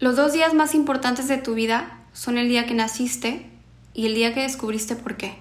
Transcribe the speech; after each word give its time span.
Los 0.00 0.16
dos 0.16 0.32
días 0.32 0.54
más 0.54 0.74
importantes 0.74 1.28
de 1.28 1.36
tu 1.36 1.52
vida 1.52 1.98
son 2.14 2.38
el 2.38 2.48
día 2.48 2.64
que 2.64 2.72
naciste 2.72 3.50
y 3.92 4.06
el 4.06 4.14
día 4.14 4.32
que 4.32 4.40
descubriste 4.40 4.96
por 4.96 5.18
qué. 5.18 5.34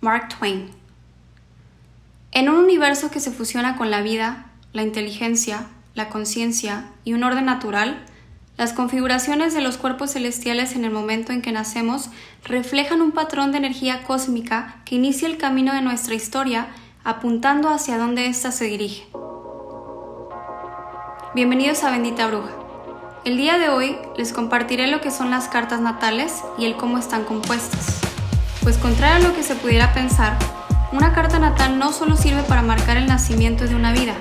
Mark 0.00 0.28
Twain. 0.28 0.70
En 2.30 2.48
un 2.48 2.54
universo 2.54 3.10
que 3.10 3.18
se 3.18 3.32
fusiona 3.32 3.76
con 3.76 3.90
la 3.90 4.00
vida, 4.00 4.46
la 4.72 4.82
inteligencia, 4.82 5.66
la 5.96 6.08
conciencia 6.08 6.90
y 7.02 7.14
un 7.14 7.24
orden 7.24 7.46
natural, 7.46 8.06
las 8.56 8.72
configuraciones 8.72 9.54
de 9.54 9.60
los 9.60 9.76
cuerpos 9.76 10.12
celestiales 10.12 10.76
en 10.76 10.84
el 10.84 10.92
momento 10.92 11.32
en 11.32 11.42
que 11.42 11.50
nacemos 11.50 12.10
reflejan 12.44 13.02
un 13.02 13.10
patrón 13.10 13.50
de 13.50 13.58
energía 13.58 14.04
cósmica 14.04 14.82
que 14.84 14.94
inicia 14.94 15.26
el 15.26 15.36
camino 15.36 15.74
de 15.74 15.82
nuestra 15.82 16.14
historia 16.14 16.68
apuntando 17.02 17.70
hacia 17.70 17.98
dónde 17.98 18.26
ésta 18.26 18.52
se 18.52 18.66
dirige. 18.66 19.08
Bienvenidos 21.34 21.82
a 21.82 21.90
Bendita 21.90 22.28
Bruja. 22.28 22.57
El 23.28 23.36
día 23.36 23.58
de 23.58 23.68
hoy 23.68 23.94
les 24.16 24.32
compartiré 24.32 24.86
lo 24.86 25.02
que 25.02 25.10
son 25.10 25.28
las 25.28 25.48
cartas 25.48 25.82
natales 25.82 26.42
y 26.56 26.64
el 26.64 26.76
cómo 26.76 26.96
están 26.96 27.24
compuestas. 27.24 28.00
Pues 28.62 28.78
contrario 28.78 29.16
a 29.16 29.28
lo 29.28 29.36
que 29.36 29.42
se 29.42 29.54
pudiera 29.54 29.92
pensar, 29.92 30.38
una 30.92 31.12
carta 31.12 31.38
natal 31.38 31.78
no 31.78 31.92
solo 31.92 32.16
sirve 32.16 32.42
para 32.44 32.62
marcar 32.62 32.96
el 32.96 33.04
nacimiento 33.04 33.66
de 33.66 33.74
una 33.74 33.92
vida, 33.92 34.14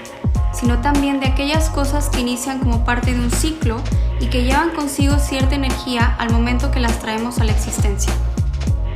sino 0.51 0.81
también 0.81 1.21
de 1.21 1.27
aquellas 1.27 1.69
cosas 1.69 2.09
que 2.09 2.19
inician 2.19 2.59
como 2.59 2.83
parte 2.83 3.13
de 3.13 3.21
un 3.21 3.31
ciclo 3.31 3.81
y 4.19 4.25
que 4.25 4.43
llevan 4.43 4.71
consigo 4.71 5.19
cierta 5.19 5.55
energía 5.55 6.13
al 6.19 6.29
momento 6.29 6.69
que 6.69 6.81
las 6.81 6.99
traemos 6.99 7.39
a 7.39 7.45
la 7.45 7.53
existencia. 7.53 8.11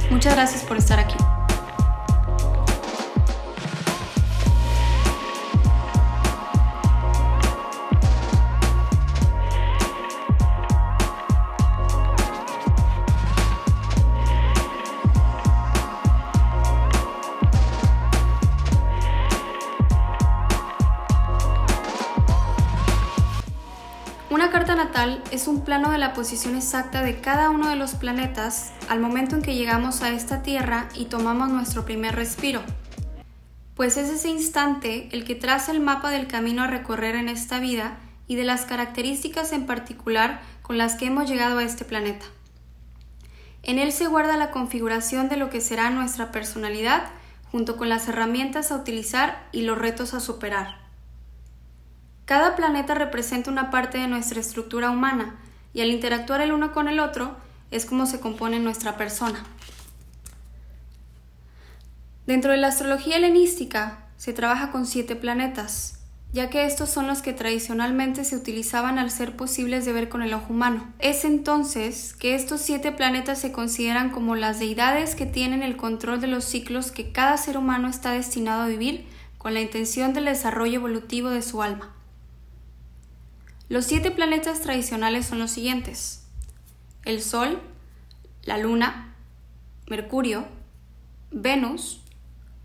Muchas 0.10 0.36
gracias 0.36 0.64
por 0.64 0.76
estar 0.76 1.00
aquí. 1.00 1.16
Es 25.32 25.48
un 25.48 25.64
plano 25.64 25.92
de 25.92 25.98
la 25.98 26.14
posición 26.14 26.56
exacta 26.56 27.02
de 27.02 27.22
cada 27.22 27.50
uno 27.50 27.70
de 27.70 27.78
los 27.78 27.96
planetas 27.96 28.72
al 28.90 29.00
momento 29.00 29.36
en 29.36 29.42
que 29.42 29.56
llegamos 29.56 30.02
a 30.02 30.10
esta 30.10 30.44
Tierra 30.44 30.90
y 30.96 31.06
tomamos 31.06 31.50
nuestro 31.50 31.86
primer 31.86 32.14
respiro, 32.14 32.62
pues 33.74 33.96
es 33.96 34.10
ese 34.10 34.28
instante 34.28 35.08
el 35.14 35.24
que 35.24 35.36
traza 35.36 35.72
el 35.72 35.80
mapa 35.80 36.12
del 36.12 36.28
camino 36.28 36.64
a 36.64 36.68
recorrer 36.68 37.16
en 37.16 37.30
esta 37.30 37.60
vida 37.60 38.00
y 38.28 38.36
de 38.36 38.44
las 38.44 38.66
características 38.66 39.54
en 39.54 39.66
particular 39.66 40.42
con 40.62 40.78
las 40.78 40.96
que 40.96 41.06
hemos 41.06 41.30
llegado 41.30 41.60
a 41.60 41.64
este 41.64 41.86
planeta. 41.86 42.26
En 43.64 43.80
él 43.80 43.94
se 43.94 44.08
guarda 44.08 44.36
la 44.36 44.52
configuración 44.52 45.30
de 45.30 45.38
lo 45.38 45.50
que 45.50 45.62
será 45.62 45.90
nuestra 45.90 46.34
personalidad 46.34 47.04
junto 47.50 47.78
con 47.78 47.88
las 47.88 48.10
herramientas 48.10 48.72
a 48.72 48.76
utilizar 48.76 49.48
y 49.54 49.62
los 49.62 49.78
retos 49.78 50.14
a 50.14 50.20
superar. 50.20 50.81
Cada 52.26 52.56
planeta 52.56 52.94
representa 52.94 53.52
una 53.52 53.72
parte 53.72 53.98
de 53.98 54.08
nuestra 54.08 54.40
estructura 54.40 54.90
humana 54.90 55.36
y 55.74 55.82
al 55.82 55.90
interactuar 55.90 56.42
el 56.42 56.52
uno 56.52 56.72
con 56.72 56.88
el 56.88 57.00
otro 57.00 57.36
es 57.72 57.86
como 57.86 58.06
se 58.06 58.20
compone 58.20 58.60
nuestra 58.60 58.98
persona. 58.98 59.44
Dentro 62.28 62.52
de 62.52 62.58
la 62.58 62.68
astrología 62.68 63.18
helenística 63.18 64.06
se 64.18 64.34
trabaja 64.34 64.72
con 64.72 64.86
siete 64.86 65.16
planetas, 65.16 66.00
ya 66.34 66.50
que 66.50 66.66
estos 66.66 66.90
son 66.90 67.08
los 67.08 67.22
que 67.22 67.34
tradicionalmente 67.34 68.24
se 68.24 68.36
utilizaban 68.36 69.00
al 69.00 69.12
ser 69.12 69.36
posibles 69.36 69.86
de 69.86 69.94
ver 69.94 70.08
con 70.08 70.22
el 70.22 70.34
ojo 70.34 70.54
humano. 70.54 70.94
Es 71.00 71.26
entonces 71.26 72.14
que 72.14 72.36
estos 72.36 72.62
siete 72.62 72.92
planetas 72.92 73.40
se 73.40 73.52
consideran 73.52 74.12
como 74.12 74.36
las 74.36 74.60
deidades 74.60 75.16
que 75.16 75.26
tienen 75.26 75.64
el 75.64 75.76
control 75.76 76.22
de 76.22 76.28
los 76.28 76.46
ciclos 76.46 76.92
que 76.92 77.12
cada 77.12 77.36
ser 77.38 77.58
humano 77.58 77.90
está 77.90 78.12
destinado 78.12 78.62
a 78.62 78.68
vivir 78.68 79.08
con 79.38 79.54
la 79.54 79.62
intención 79.62 80.14
del 80.14 80.26
desarrollo 80.26 80.76
evolutivo 80.76 81.30
de 81.30 81.42
su 81.42 81.64
alma. 81.64 81.94
Los 83.72 83.86
siete 83.86 84.12
planetas 84.12 84.60
tradicionales 84.60 85.28
son 85.28 85.40
los 85.40 85.50
siguientes. 85.50 86.28
El 87.06 87.22
Sol, 87.22 87.58
la 88.44 88.58
Luna, 88.58 89.16
Mercurio, 89.88 90.46
Venus, 91.32 92.02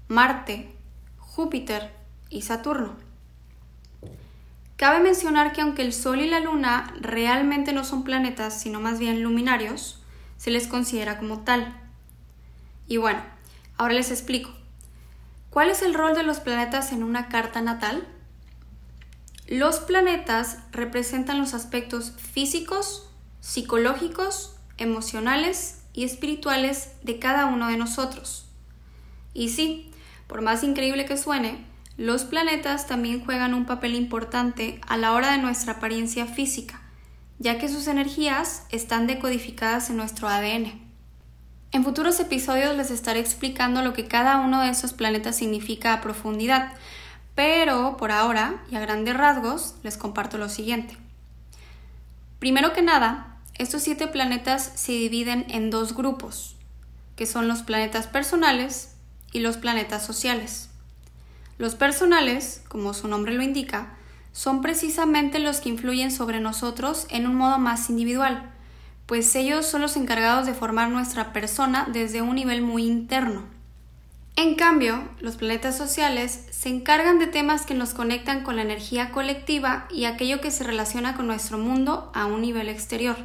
Marte, 0.08 0.74
Júpiter 1.18 1.92
y 2.28 2.42
Saturno. 2.42 2.96
Cabe 4.74 4.98
mencionar 4.98 5.52
que 5.52 5.60
aunque 5.60 5.82
el 5.82 5.92
Sol 5.92 6.22
y 6.22 6.28
la 6.28 6.40
Luna 6.40 6.92
realmente 7.00 7.72
no 7.72 7.84
son 7.84 8.02
planetas, 8.02 8.60
sino 8.60 8.80
más 8.80 8.98
bien 8.98 9.22
luminarios, 9.22 10.02
se 10.38 10.50
les 10.50 10.66
considera 10.66 11.18
como 11.18 11.44
tal. 11.44 11.72
Y 12.88 12.96
bueno, 12.96 13.20
ahora 13.76 13.94
les 13.94 14.10
explico. 14.10 14.50
¿Cuál 15.50 15.70
es 15.70 15.82
el 15.82 15.94
rol 15.94 16.16
de 16.16 16.24
los 16.24 16.40
planetas 16.40 16.90
en 16.90 17.04
una 17.04 17.28
carta 17.28 17.60
natal? 17.60 18.08
Los 19.46 19.78
planetas 19.78 20.58
representan 20.72 21.38
los 21.38 21.54
aspectos 21.54 22.12
físicos, 22.16 23.08
psicológicos, 23.40 24.56
emocionales 24.76 25.82
y 25.92 26.04
espirituales 26.04 26.92
de 27.02 27.20
cada 27.20 27.46
uno 27.46 27.68
de 27.68 27.76
nosotros. 27.76 28.46
Y 29.34 29.50
sí, 29.50 29.92
por 30.26 30.42
más 30.42 30.64
increíble 30.64 31.04
que 31.04 31.16
suene, 31.16 31.64
los 31.96 32.24
planetas 32.24 32.86
también 32.86 33.24
juegan 33.24 33.54
un 33.54 33.66
papel 33.66 33.94
importante 33.94 34.80
a 34.86 34.96
la 34.96 35.12
hora 35.12 35.30
de 35.30 35.38
nuestra 35.38 35.74
apariencia 35.74 36.26
física, 36.26 36.82
ya 37.38 37.58
que 37.58 37.68
sus 37.68 37.86
energías 37.86 38.66
están 38.70 39.06
decodificadas 39.06 39.90
en 39.90 39.96
nuestro 39.96 40.28
ADN. 40.28 40.86
En 41.70 41.84
futuros 41.84 42.18
episodios 42.20 42.76
les 42.76 42.90
estaré 42.90 43.20
explicando 43.20 43.82
lo 43.82 43.92
que 43.92 44.08
cada 44.08 44.40
uno 44.40 44.62
de 44.62 44.70
esos 44.70 44.92
planetas 44.92 45.36
significa 45.36 45.92
a 45.92 46.00
profundidad, 46.00 46.72
pero 47.36 47.96
por 47.96 48.10
ahora 48.10 48.64
y 48.68 48.74
a 48.74 48.80
grandes 48.80 49.16
rasgos 49.16 49.76
les 49.84 49.96
comparto 49.96 50.38
lo 50.38 50.48
siguiente. 50.48 50.96
Primero 52.40 52.72
que 52.72 52.82
nada, 52.82 53.36
estos 53.58 53.82
siete 53.82 54.08
planetas 54.08 54.72
se 54.74 54.92
dividen 54.92 55.46
en 55.48 55.70
dos 55.70 55.94
grupos, 55.94 56.56
que 57.14 57.26
son 57.26 57.46
los 57.46 57.62
planetas 57.62 58.08
personales 58.08 58.96
y 59.32 59.40
los 59.40 59.58
planetas 59.58 60.04
sociales. 60.04 60.70
Los 61.58 61.74
personales, 61.74 62.62
como 62.68 62.94
su 62.94 63.06
nombre 63.06 63.34
lo 63.34 63.42
indica, 63.42 63.94
son 64.32 64.60
precisamente 64.60 65.38
los 65.38 65.60
que 65.60 65.68
influyen 65.68 66.10
sobre 66.10 66.40
nosotros 66.40 67.06
en 67.10 67.26
un 67.26 67.36
modo 67.36 67.58
más 67.58 67.88
individual, 67.90 68.50
pues 69.06 69.34
ellos 69.34 69.66
son 69.66 69.82
los 69.82 69.96
encargados 69.96 70.46
de 70.46 70.54
formar 70.54 70.90
nuestra 70.90 71.32
persona 71.32 71.86
desde 71.92 72.22
un 72.22 72.34
nivel 72.34 72.60
muy 72.62 72.86
interno. 72.86 73.55
En 74.38 74.54
cambio, 74.54 75.08
los 75.20 75.36
planetas 75.36 75.78
sociales 75.78 76.46
se 76.50 76.68
encargan 76.68 77.18
de 77.18 77.26
temas 77.26 77.64
que 77.64 77.72
nos 77.72 77.94
conectan 77.94 78.44
con 78.44 78.56
la 78.56 78.62
energía 78.62 79.10
colectiva 79.10 79.88
y 79.90 80.04
aquello 80.04 80.42
que 80.42 80.50
se 80.50 80.62
relaciona 80.62 81.16
con 81.16 81.26
nuestro 81.26 81.56
mundo 81.56 82.10
a 82.14 82.26
un 82.26 82.42
nivel 82.42 82.68
exterior. 82.68 83.16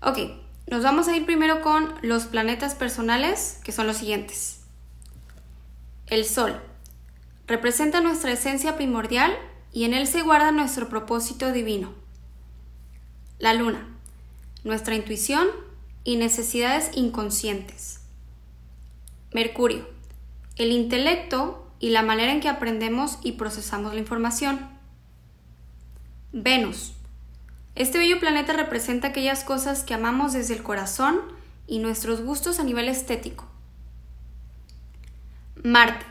Ok, 0.00 0.18
nos 0.66 0.82
vamos 0.82 1.08
a 1.08 1.16
ir 1.16 1.26
primero 1.26 1.60
con 1.60 1.94
los 2.00 2.24
planetas 2.24 2.74
personales, 2.74 3.60
que 3.64 3.72
son 3.72 3.86
los 3.86 3.98
siguientes. 3.98 4.60
El 6.06 6.24
Sol 6.24 6.58
representa 7.46 8.00
nuestra 8.00 8.32
esencia 8.32 8.76
primordial 8.76 9.36
y 9.72 9.84
en 9.84 9.92
él 9.92 10.06
se 10.06 10.22
guarda 10.22 10.52
nuestro 10.52 10.88
propósito 10.88 11.52
divino. 11.52 11.92
La 13.38 13.52
Luna, 13.52 13.86
nuestra 14.64 14.94
intuición 14.94 15.48
y 16.02 16.16
necesidades 16.16 16.90
inconscientes. 16.94 17.95
Mercurio, 19.36 19.86
el 20.56 20.72
intelecto 20.72 21.70
y 21.78 21.90
la 21.90 22.00
manera 22.00 22.32
en 22.32 22.40
que 22.40 22.48
aprendemos 22.48 23.18
y 23.22 23.32
procesamos 23.32 23.92
la 23.92 24.00
información. 24.00 24.66
Venus, 26.32 26.94
este 27.74 27.98
bello 27.98 28.18
planeta 28.18 28.54
representa 28.54 29.08
aquellas 29.08 29.44
cosas 29.44 29.84
que 29.84 29.92
amamos 29.92 30.32
desde 30.32 30.54
el 30.54 30.62
corazón 30.62 31.20
y 31.66 31.80
nuestros 31.80 32.22
gustos 32.22 32.60
a 32.60 32.64
nivel 32.64 32.88
estético. 32.88 33.44
Marte, 35.62 36.06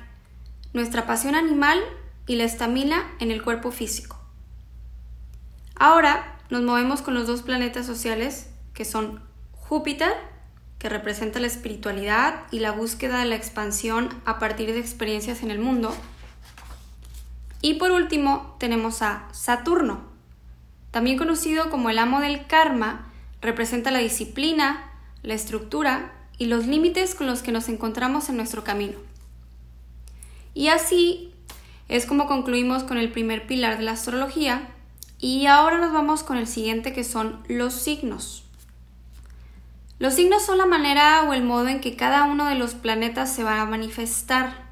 nuestra 0.74 1.08
pasión 1.08 1.34
animal 1.34 1.80
y 2.28 2.36
la 2.36 2.44
estamina 2.44 3.12
en 3.20 3.32
el 3.32 3.42
cuerpo 3.42 3.72
físico. 3.72 4.20
Ahora 5.76 6.38
nos 6.52 6.62
movemos 6.62 7.02
con 7.02 7.16
los 7.16 7.26
dos 7.26 7.42
planetas 7.42 7.88
sociales 7.88 8.52
que 8.76 8.86
son 8.86 9.24
Júpiter 9.52 10.14
que 10.80 10.89
representa 10.89 11.39
la 11.39 11.48
espiritualidad 11.48 12.44
y 12.51 12.60
la 12.60 12.72
búsqueda 12.72 13.19
de 13.19 13.25
la 13.25 13.36
expansión 13.36 14.10
a 14.25 14.39
partir 14.39 14.74
de 14.74 14.80
experiencias 14.80 15.44
en 15.44 15.51
el 15.51 15.60
mundo. 15.60 15.95
Y 17.62 17.75
por 17.75 17.92
último 17.92 18.56
tenemos 18.60 19.01
a 19.01 19.27
Saturno, 19.31 20.01
también 20.95 21.18
conocido 21.18 21.69
como 21.69 21.89
el 21.89 22.00
amo 22.00 22.22
del 22.22 22.48
karma, 22.48 23.12
representa 23.42 23.92
la 23.92 24.00
disciplina, 24.00 24.92
la 25.24 25.33
estructura 25.33 26.13
y 26.38 26.45
los 26.45 26.68
límites 26.68 27.16
con 27.16 27.27
los 27.27 27.42
que 27.42 27.51
nos 27.51 27.68
encontramos 27.68 28.30
en 28.30 28.38
nuestro 28.38 28.63
camino. 28.63 28.98
Y 30.54 30.69
así 30.69 31.33
es 31.89 32.06
como 32.06 32.27
concluimos 32.27 32.83
con 32.83 32.98
el 32.98 33.12
primer 33.12 33.45
pilar 33.45 33.77
de 33.77 33.83
la 33.83 33.92
astrología 33.92 34.69
Y 35.19 35.48
ahora 35.48 35.80
nos 35.80 35.92
vamos 35.92 36.24
con 36.24 36.38
el 36.38 36.48
siguiente 36.48 36.94
que 36.94 37.04
son 37.04 37.44
los 37.50 37.74
signos. 37.74 38.45
Los 39.98 40.16
signos 40.16 40.46
son 40.46 40.58
la 40.58 40.66
manera 40.66 41.24
o 41.24 41.34
el 41.34 41.44
modo 41.44 41.70
en 41.70 41.80
que 41.80 41.96
cada 41.96 42.24
uno 42.26 42.46
de 42.46 42.56
los 42.56 42.74
planetas 42.74 43.34
se 43.34 43.44
va 43.44 43.62
a 43.62 43.66
manifestar. 43.66 44.66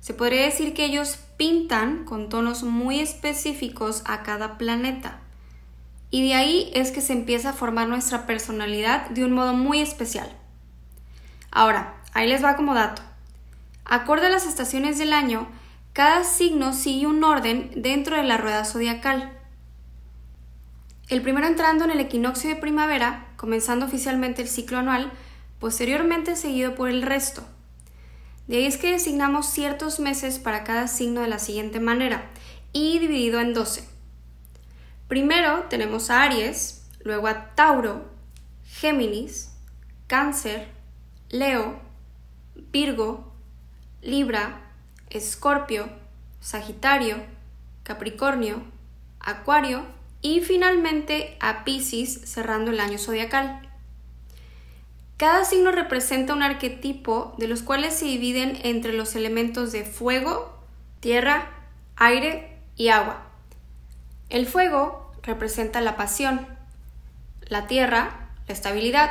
Se 0.00 0.14
podría 0.14 0.42
decir 0.42 0.72
que 0.72 0.86
ellos 0.86 1.18
pintan 1.36 2.04
con 2.04 2.30
tonos 2.30 2.62
muy 2.62 3.00
específicos 3.00 4.02
a 4.06 4.22
cada 4.22 4.56
planeta. 4.56 5.20
Y 6.10 6.26
de 6.26 6.34
ahí 6.34 6.70
es 6.74 6.90
que 6.90 7.02
se 7.02 7.12
empieza 7.12 7.50
a 7.50 7.52
formar 7.52 7.88
nuestra 7.88 8.26
personalidad 8.26 9.10
de 9.10 9.24
un 9.24 9.32
modo 9.32 9.52
muy 9.52 9.80
especial. 9.80 10.30
Ahora, 11.50 11.94
ahí 12.14 12.26
les 12.26 12.42
va 12.42 12.56
como 12.56 12.74
dato. 12.74 13.02
Acorde 13.84 14.26
a 14.26 14.30
las 14.30 14.46
estaciones 14.46 14.96
del 14.96 15.12
año, 15.12 15.48
cada 15.92 16.24
signo 16.24 16.72
sigue 16.72 17.06
un 17.06 17.22
orden 17.24 17.70
dentro 17.76 18.16
de 18.16 18.22
la 18.22 18.38
rueda 18.38 18.64
zodiacal. 18.64 19.32
El 21.08 21.22
primero 21.22 21.46
entrando 21.46 21.84
en 21.84 21.90
el 21.90 22.00
equinoccio 22.00 22.48
de 22.48 22.56
primavera, 22.56 23.25
comenzando 23.36 23.86
oficialmente 23.86 24.42
el 24.42 24.48
ciclo 24.48 24.78
anual, 24.78 25.12
posteriormente 25.58 26.36
seguido 26.36 26.74
por 26.74 26.88
el 26.88 27.02
resto. 27.02 27.42
De 28.46 28.58
ahí 28.58 28.66
es 28.66 28.76
que 28.76 28.92
designamos 28.92 29.46
ciertos 29.46 29.98
meses 29.98 30.38
para 30.38 30.64
cada 30.64 30.88
signo 30.88 31.20
de 31.20 31.28
la 31.28 31.38
siguiente 31.38 31.80
manera 31.80 32.30
y 32.72 32.98
dividido 32.98 33.40
en 33.40 33.54
12. 33.54 33.84
Primero 35.08 35.64
tenemos 35.68 36.10
a 36.10 36.22
Aries, 36.22 36.86
luego 37.02 37.26
a 37.26 37.54
Tauro, 37.54 38.04
Géminis, 38.64 39.52
Cáncer, 40.06 40.68
Leo, 41.30 41.80
Virgo, 42.54 43.32
Libra, 44.02 44.60
Escorpio, 45.10 45.88
Sagitario, 46.40 47.16
Capricornio, 47.82 48.62
Acuario 49.20 49.82
y 50.22 50.40
finalmente 50.40 51.36
a 51.40 51.64
Pisces 51.64 52.20
cerrando 52.24 52.70
el 52.70 52.80
año 52.80 52.98
zodiacal. 52.98 53.68
Cada 55.16 55.44
signo 55.44 55.72
representa 55.72 56.34
un 56.34 56.42
arquetipo 56.42 57.34
de 57.38 57.48
los 57.48 57.62
cuales 57.62 57.94
se 57.94 58.04
dividen 58.04 58.58
entre 58.62 58.92
los 58.92 59.14
elementos 59.16 59.72
de 59.72 59.84
fuego, 59.84 60.58
tierra, 61.00 61.50
aire 61.96 62.58
y 62.76 62.88
agua. 62.88 63.26
El 64.28 64.46
fuego 64.46 65.12
representa 65.22 65.80
la 65.80 65.96
pasión, 65.96 66.46
la 67.46 67.66
tierra, 67.66 68.30
la 68.46 68.52
estabilidad, 68.52 69.10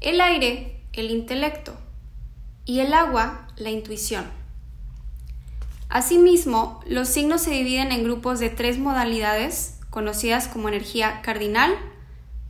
el 0.00 0.20
aire, 0.20 0.80
el 0.92 1.10
intelecto 1.10 1.76
y 2.64 2.80
el 2.80 2.92
agua, 2.92 3.48
la 3.56 3.70
intuición. 3.70 4.24
Asimismo, 5.88 6.80
los 6.86 7.08
signos 7.08 7.42
se 7.42 7.50
dividen 7.50 7.92
en 7.92 8.04
grupos 8.04 8.40
de 8.40 8.50
tres 8.50 8.78
modalidades 8.78 9.77
conocidas 9.90 10.48
como 10.48 10.68
energía 10.68 11.22
cardinal, 11.22 11.74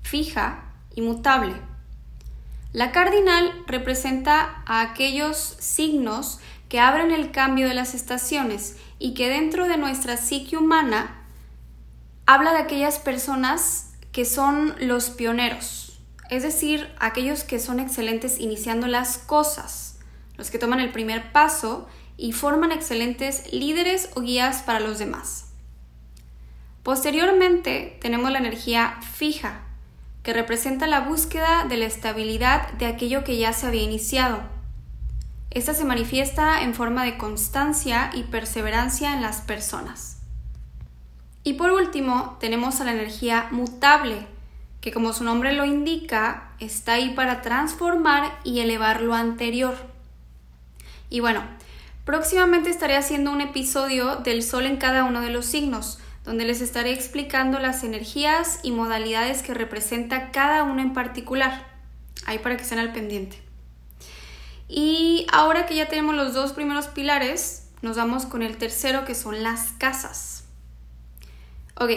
fija 0.02 0.64
y 0.94 1.00
mutable. 1.00 1.54
La 2.72 2.92
cardinal 2.92 3.64
representa 3.66 4.62
a 4.66 4.82
aquellos 4.82 5.56
signos 5.58 6.40
que 6.68 6.80
abren 6.80 7.10
el 7.10 7.30
cambio 7.30 7.66
de 7.66 7.74
las 7.74 7.94
estaciones 7.94 8.76
y 8.98 9.14
que 9.14 9.28
dentro 9.28 9.66
de 9.66 9.78
nuestra 9.78 10.16
psique 10.16 10.56
humana 10.56 11.24
habla 12.26 12.52
de 12.52 12.58
aquellas 12.58 12.98
personas 12.98 13.92
que 14.12 14.24
son 14.24 14.74
los 14.80 15.10
pioneros, 15.10 15.98
es 16.28 16.42
decir, 16.42 16.92
aquellos 16.98 17.44
que 17.44 17.58
son 17.58 17.80
excelentes 17.80 18.38
iniciando 18.38 18.86
las 18.86 19.16
cosas, 19.16 19.98
los 20.36 20.50
que 20.50 20.58
toman 20.58 20.80
el 20.80 20.92
primer 20.92 21.32
paso 21.32 21.88
y 22.18 22.32
forman 22.32 22.72
excelentes 22.72 23.50
líderes 23.52 24.10
o 24.14 24.20
guías 24.20 24.62
para 24.62 24.80
los 24.80 24.98
demás. 24.98 25.47
Posteriormente 26.82 27.98
tenemos 28.00 28.30
la 28.30 28.38
energía 28.38 28.98
fija, 29.14 29.60
que 30.22 30.32
representa 30.32 30.86
la 30.86 31.00
búsqueda 31.00 31.64
de 31.68 31.76
la 31.76 31.86
estabilidad 31.86 32.72
de 32.72 32.86
aquello 32.86 33.24
que 33.24 33.38
ya 33.38 33.52
se 33.52 33.66
había 33.66 33.82
iniciado. 33.82 34.42
Esta 35.50 35.74
se 35.74 35.84
manifiesta 35.84 36.62
en 36.62 36.74
forma 36.74 37.04
de 37.04 37.16
constancia 37.16 38.10
y 38.12 38.24
perseverancia 38.24 39.14
en 39.14 39.22
las 39.22 39.40
personas. 39.40 40.18
Y 41.44 41.54
por 41.54 41.70
último, 41.70 42.36
tenemos 42.40 42.80
a 42.80 42.84
la 42.84 42.92
energía 42.92 43.48
mutable, 43.50 44.26
que 44.82 44.92
como 44.92 45.12
su 45.12 45.24
nombre 45.24 45.54
lo 45.54 45.64
indica, 45.64 46.52
está 46.60 46.94
ahí 46.94 47.14
para 47.14 47.40
transformar 47.40 48.38
y 48.44 48.60
elevar 48.60 49.00
lo 49.00 49.14
anterior. 49.14 49.76
Y 51.08 51.20
bueno, 51.20 51.42
próximamente 52.04 52.68
estaré 52.68 52.96
haciendo 52.96 53.32
un 53.32 53.40
episodio 53.40 54.16
del 54.16 54.42
Sol 54.42 54.66
en 54.66 54.76
cada 54.76 55.04
uno 55.04 55.22
de 55.22 55.30
los 55.30 55.46
signos, 55.46 55.98
donde 56.24 56.44
les 56.44 56.60
estaré 56.60 56.92
explicando 56.92 57.58
las 57.58 57.84
energías 57.84 58.60
y 58.62 58.72
modalidades 58.72 59.42
que 59.42 59.54
representa 59.54 60.30
cada 60.30 60.62
uno 60.64 60.82
en 60.82 60.92
particular. 60.92 61.66
Ahí 62.26 62.38
para 62.38 62.56
que 62.56 62.62
estén 62.62 62.78
al 62.78 62.92
pendiente. 62.92 63.40
Y 64.68 65.26
ahora 65.32 65.66
que 65.66 65.76
ya 65.76 65.88
tenemos 65.88 66.14
los 66.14 66.34
dos 66.34 66.52
primeros 66.52 66.88
pilares, 66.88 67.68
nos 67.80 67.96
vamos 67.96 68.26
con 68.26 68.42
el 68.42 68.58
tercero 68.58 69.04
que 69.04 69.14
son 69.14 69.42
las 69.42 69.72
casas. 69.78 70.44
Ok, 71.76 71.90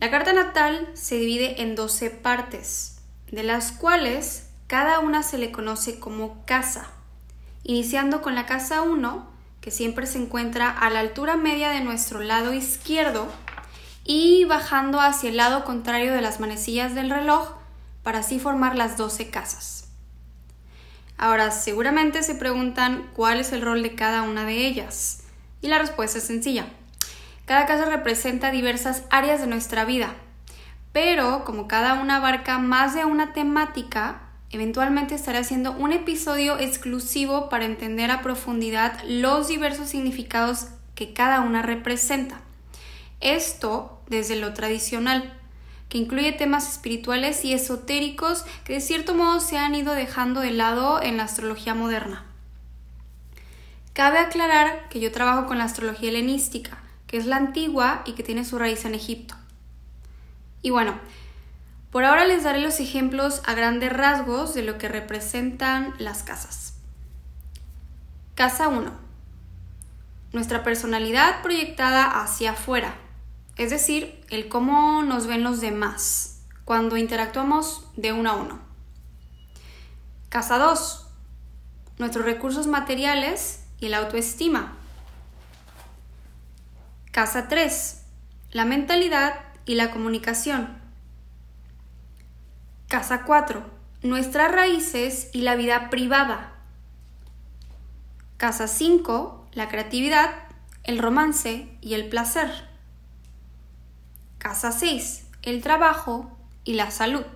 la 0.00 0.10
carta 0.10 0.32
natal 0.32 0.88
se 0.94 1.16
divide 1.16 1.62
en 1.62 1.76
12 1.76 2.10
partes, 2.10 2.98
de 3.30 3.42
las 3.42 3.70
cuales 3.70 4.48
cada 4.66 4.98
una 4.98 5.22
se 5.22 5.38
le 5.38 5.52
conoce 5.52 6.00
como 6.00 6.44
casa, 6.46 6.90
iniciando 7.62 8.22
con 8.22 8.34
la 8.34 8.46
casa 8.46 8.82
1, 8.82 9.33
que 9.64 9.70
siempre 9.70 10.06
se 10.06 10.18
encuentra 10.18 10.68
a 10.68 10.90
la 10.90 11.00
altura 11.00 11.38
media 11.38 11.70
de 11.70 11.80
nuestro 11.80 12.20
lado 12.20 12.52
izquierdo, 12.52 13.26
y 14.04 14.44
bajando 14.44 15.00
hacia 15.00 15.30
el 15.30 15.38
lado 15.38 15.64
contrario 15.64 16.12
de 16.12 16.20
las 16.20 16.38
manecillas 16.38 16.94
del 16.94 17.08
reloj 17.08 17.52
para 18.02 18.18
así 18.18 18.38
formar 18.38 18.76
las 18.76 18.98
12 18.98 19.30
casas. 19.30 19.88
Ahora, 21.16 21.50
seguramente 21.50 22.22
se 22.22 22.34
preguntan 22.34 23.08
cuál 23.14 23.40
es 23.40 23.52
el 23.52 23.62
rol 23.62 23.82
de 23.82 23.94
cada 23.94 24.20
una 24.20 24.44
de 24.44 24.66
ellas, 24.66 25.22
y 25.62 25.68
la 25.68 25.78
respuesta 25.78 26.18
es 26.18 26.24
sencilla 26.24 26.66
cada 27.44 27.66
casa 27.66 27.84
representa 27.84 28.50
diversas 28.50 29.02
áreas 29.10 29.40
de 29.40 29.46
nuestra 29.46 29.84
vida, 29.84 30.14
pero 30.92 31.44
como 31.44 31.68
cada 31.68 31.94
una 31.94 32.16
abarca 32.16 32.58
más 32.58 32.94
de 32.94 33.04
una 33.04 33.34
temática, 33.34 34.22
eventualmente 34.54 35.16
estaré 35.16 35.38
haciendo 35.38 35.72
un 35.72 35.92
episodio 35.92 36.58
exclusivo 36.58 37.48
para 37.48 37.64
entender 37.64 38.12
a 38.12 38.22
profundidad 38.22 39.00
los 39.04 39.48
diversos 39.48 39.88
significados 39.88 40.68
que 40.94 41.12
cada 41.12 41.40
una 41.40 41.62
representa. 41.62 42.40
Esto 43.20 44.00
desde 44.06 44.36
lo 44.36 44.54
tradicional, 44.54 45.36
que 45.88 45.98
incluye 45.98 46.30
temas 46.30 46.70
espirituales 46.70 47.44
y 47.44 47.52
esotéricos 47.52 48.44
que 48.64 48.74
de 48.74 48.80
cierto 48.80 49.14
modo 49.14 49.40
se 49.40 49.58
han 49.58 49.74
ido 49.74 49.92
dejando 49.92 50.40
de 50.40 50.52
lado 50.52 51.02
en 51.02 51.16
la 51.16 51.24
astrología 51.24 51.74
moderna. 51.74 52.24
Cabe 53.92 54.18
aclarar 54.18 54.88
que 54.88 55.00
yo 55.00 55.10
trabajo 55.10 55.46
con 55.46 55.58
la 55.58 55.64
astrología 55.64 56.10
helenística, 56.10 56.78
que 57.08 57.16
es 57.16 57.26
la 57.26 57.36
antigua 57.36 58.02
y 58.06 58.12
que 58.12 58.22
tiene 58.22 58.44
su 58.44 58.56
raíz 58.58 58.84
en 58.84 58.94
Egipto. 58.94 59.34
Y 60.62 60.70
bueno, 60.70 60.94
por 61.94 62.04
ahora 62.04 62.24
les 62.24 62.42
daré 62.42 62.60
los 62.60 62.80
ejemplos 62.80 63.40
a 63.46 63.54
grandes 63.54 63.92
rasgos 63.92 64.52
de 64.52 64.64
lo 64.64 64.78
que 64.78 64.88
representan 64.88 65.94
las 65.98 66.24
casas. 66.24 66.74
Casa 68.34 68.66
1. 68.66 68.90
Nuestra 70.32 70.64
personalidad 70.64 71.40
proyectada 71.42 72.20
hacia 72.20 72.50
afuera, 72.50 72.96
es 73.54 73.70
decir, 73.70 74.24
el 74.30 74.48
cómo 74.48 75.04
nos 75.04 75.28
ven 75.28 75.44
los 75.44 75.60
demás 75.60 76.40
cuando 76.64 76.96
interactuamos 76.96 77.86
de 77.94 78.12
uno 78.12 78.28
a 78.28 78.34
uno. 78.34 78.58
Casa 80.30 80.58
2. 80.58 81.06
Nuestros 81.98 82.24
recursos 82.24 82.66
materiales 82.66 83.62
y 83.78 83.86
la 83.86 83.98
autoestima, 83.98 84.72
Casa 87.12 87.46
3. 87.46 88.02
La 88.50 88.64
mentalidad 88.64 89.42
y 89.64 89.76
la 89.76 89.92
comunicación. 89.92 90.82
Casa 92.94 93.24
4. 93.24 93.60
Nuestras 94.02 94.52
raíces 94.52 95.28
y 95.32 95.40
la 95.40 95.56
vida 95.56 95.90
privada. 95.90 96.52
Casa 98.36 98.68
5. 98.68 99.48
La 99.50 99.68
creatividad, 99.68 100.30
el 100.84 101.00
romance 101.00 101.76
y 101.80 101.94
el 101.94 102.08
placer. 102.08 102.68
Casa 104.38 104.70
6. 104.70 105.26
El 105.42 105.60
trabajo 105.60 106.38
y 106.62 106.74
la 106.74 106.92
salud. 106.92 107.26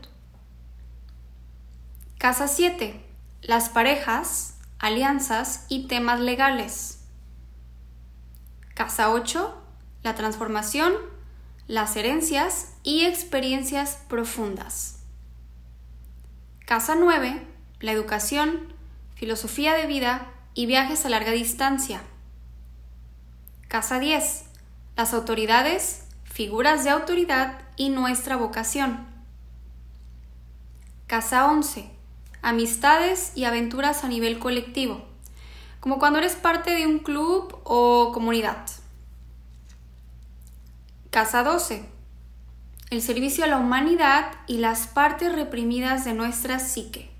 Casa 2.18 2.46
7. 2.46 3.04
Las 3.42 3.68
parejas, 3.68 4.58
alianzas 4.78 5.66
y 5.68 5.88
temas 5.88 6.20
legales. 6.20 7.00
Casa 8.76 9.10
8 9.10 9.60
la 10.04 10.14
transformación, 10.14 10.92
las 11.66 11.96
herencias 11.96 12.74
y 12.84 13.06
experiencias 13.06 13.98
profundas. 14.08 14.97
Casa 16.68 16.96
9, 16.96 17.46
la 17.80 17.92
educación, 17.92 18.74
filosofía 19.14 19.72
de 19.72 19.86
vida 19.86 20.30
y 20.52 20.66
viajes 20.66 21.06
a 21.06 21.08
larga 21.08 21.30
distancia. 21.30 22.02
Casa 23.68 23.98
10, 23.98 24.44
las 24.94 25.14
autoridades, 25.14 26.04
figuras 26.24 26.84
de 26.84 26.90
autoridad 26.90 27.58
y 27.76 27.88
nuestra 27.88 28.36
vocación. 28.36 29.06
Casa 31.06 31.50
11. 31.50 31.90
Amistades 32.42 33.32
y 33.34 33.44
aventuras 33.44 34.04
a 34.04 34.08
nivel 34.08 34.38
colectivo, 34.38 35.06
como 35.80 35.98
cuando 35.98 36.18
eres 36.18 36.36
parte 36.36 36.72
de 36.72 36.86
un 36.86 36.98
club 36.98 37.62
o 37.64 38.12
comunidad. 38.12 38.66
Casa 41.08 41.42
12. 41.42 41.97
El 42.90 43.02
servicio 43.02 43.44
a 43.44 43.48
la 43.48 43.58
humanidad 43.58 44.30
y 44.46 44.58
las 44.58 44.86
partes 44.86 45.34
reprimidas 45.34 46.06
de 46.06 46.14
nuestra 46.14 46.58
psique. 46.58 47.10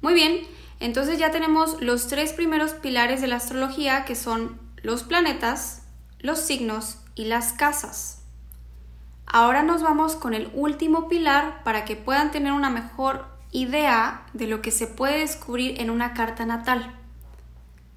Muy 0.00 0.14
bien, 0.14 0.46
entonces 0.78 1.18
ya 1.18 1.32
tenemos 1.32 1.82
los 1.82 2.06
tres 2.06 2.32
primeros 2.32 2.72
pilares 2.72 3.20
de 3.20 3.26
la 3.26 3.36
astrología 3.36 4.04
que 4.04 4.14
son 4.14 4.60
los 4.76 5.02
planetas, 5.02 5.82
los 6.20 6.38
signos 6.38 6.98
y 7.16 7.24
las 7.24 7.52
casas. 7.52 8.22
Ahora 9.26 9.64
nos 9.64 9.82
vamos 9.82 10.14
con 10.14 10.34
el 10.34 10.52
último 10.54 11.08
pilar 11.08 11.64
para 11.64 11.84
que 11.84 11.96
puedan 11.96 12.30
tener 12.30 12.52
una 12.52 12.70
mejor 12.70 13.26
idea 13.50 14.24
de 14.34 14.46
lo 14.46 14.62
que 14.62 14.70
se 14.70 14.86
puede 14.86 15.18
descubrir 15.18 15.80
en 15.80 15.90
una 15.90 16.14
carta 16.14 16.46
natal. 16.46 16.94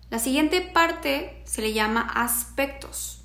La 0.09 0.17
siguiente 0.17 0.61
parte 0.61 1.43
se 1.45 1.61
le 1.61 1.73
llama 1.73 2.01
aspectos. 2.01 3.23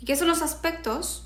¿Y 0.00 0.04
qué 0.04 0.16
son 0.16 0.26
los 0.26 0.42
aspectos? 0.42 1.25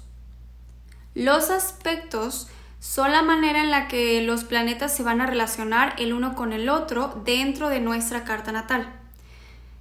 Los 1.15 1.51
aspectos 1.51 2.49
son 2.79 3.13
la 3.13 3.23
manera 3.23 3.61
en 3.61 3.71
la 3.71 3.89
que 3.89 4.23
los 4.23 4.45
planetas 4.45 4.97
se 4.97 5.03
van 5.03 5.21
a 5.21 5.27
relacionar 5.27 5.95
el 5.99 6.13
uno 6.13 6.35
con 6.35 6.53
el 6.53 6.69
otro 6.69 7.21
dentro 7.25 7.69
de 7.69 7.81
nuestra 7.81 8.25
carta 8.25 8.53
natal. 8.53 9.01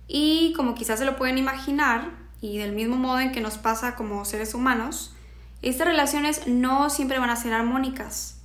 Y 0.07 0.53
como 0.53 0.75
quizás 0.75 0.99
se 0.99 1.05
lo 1.05 1.15
pueden 1.15 1.37
imaginar, 1.37 2.09
y 2.41 2.57
del 2.57 2.73
mismo 2.73 2.97
modo 2.97 3.19
en 3.19 3.31
que 3.31 3.41
nos 3.41 3.57
pasa 3.57 3.95
como 3.95 4.25
seres 4.25 4.53
humanos, 4.53 5.13
estas 5.61 5.87
relaciones 5.87 6.47
no 6.47 6.89
siempre 6.89 7.19
van 7.19 7.29
a 7.29 7.35
ser 7.35 7.53
armónicas. 7.53 8.39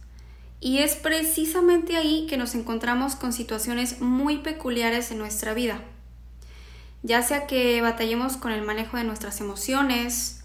Y 0.61 0.79
es 0.79 0.95
precisamente 0.95 1.97
ahí 1.97 2.27
que 2.29 2.37
nos 2.37 2.55
encontramos 2.55 3.17
con 3.17 3.33
situaciones 3.33 4.01
muy 4.01 4.39
peculiares 4.39 5.11
en 5.11 5.19
nuestra 5.19 5.55
vida. 5.55 5.81
Ya 7.03 7.23
sea 7.23 7.47
que 7.47 7.81
batallemos 7.83 8.37
con 8.37 8.53
el 8.53 8.63
manejo 8.63 8.97
de 8.97 9.05
nuestras 9.05 9.41
emociones, 9.41 10.44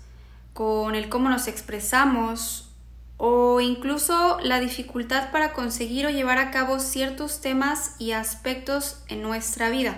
con 0.59 0.93
el 0.93 1.07
cómo 1.07 1.29
nos 1.29 1.47
expresamos 1.47 2.67
o 3.15 3.61
incluso 3.61 4.39
la 4.43 4.59
dificultad 4.59 5.31
para 5.31 5.53
conseguir 5.53 6.05
o 6.05 6.09
llevar 6.09 6.37
a 6.37 6.51
cabo 6.51 6.79
ciertos 6.79 7.39
temas 7.39 7.95
y 7.97 8.11
aspectos 8.11 9.01
en 9.07 9.21
nuestra 9.21 9.69
vida. 9.69 9.97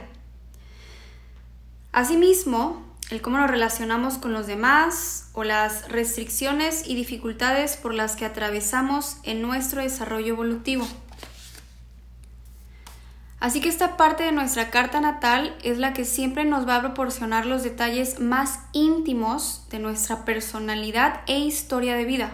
Asimismo, 1.91 2.85
el 3.09 3.23
cómo 3.23 3.39
nos 3.39 3.49
relacionamos 3.49 4.19
con 4.19 4.33
los 4.33 4.45
demás 4.45 5.31
o 5.33 5.43
las 5.43 5.89
restricciones 5.89 6.87
y 6.87 6.93
dificultades 6.93 7.75
por 7.75 7.95
las 7.95 8.15
que 8.15 8.25
atravesamos 8.25 9.17
en 9.23 9.41
nuestro 9.41 9.81
desarrollo 9.81 10.35
evolutivo. 10.35 10.87
Así 13.41 13.59
que 13.59 13.69
esta 13.69 13.97
parte 13.97 14.23
de 14.23 14.31
nuestra 14.31 14.69
carta 14.69 15.01
natal 15.01 15.57
es 15.63 15.79
la 15.79 15.93
que 15.93 16.05
siempre 16.05 16.45
nos 16.45 16.67
va 16.67 16.75
a 16.75 16.81
proporcionar 16.81 17.47
los 17.47 17.63
detalles 17.63 18.19
más 18.19 18.59
íntimos 18.71 19.65
de 19.71 19.79
nuestra 19.79 20.25
personalidad 20.25 21.21
e 21.25 21.39
historia 21.39 21.95
de 21.95 22.05
vida. 22.05 22.33